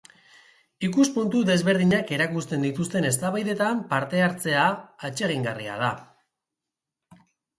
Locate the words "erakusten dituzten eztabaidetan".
2.17-3.83